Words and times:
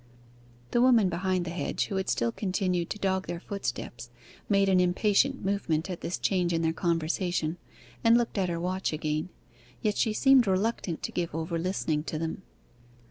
The 0.71 0.81
woman 0.81 1.09
behind 1.09 1.45
the 1.45 1.51
hedge, 1.51 1.85
who 1.85 1.97
had 1.97 2.09
still 2.09 2.31
continued 2.31 2.89
to 2.89 2.97
dog 2.97 3.27
their 3.27 3.39
footsteps, 3.39 4.09
made 4.49 4.67
an 4.67 4.79
impatient 4.79 5.45
movement 5.45 5.91
at 5.91 6.01
this 6.01 6.17
change 6.17 6.53
in 6.53 6.63
their 6.63 6.73
conversation, 6.73 7.59
and 8.03 8.17
looked 8.17 8.39
at 8.39 8.49
her 8.49 8.59
watch 8.59 8.93
again. 8.93 9.29
Yet 9.83 9.97
she 9.97 10.13
seemed 10.13 10.47
reluctant 10.47 11.03
to 11.03 11.11
give 11.11 11.35
over 11.35 11.59
listening 11.59 12.03
to 12.05 12.17
them. 12.17 12.41